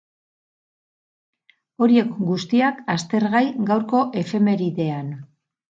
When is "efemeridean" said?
4.25-5.19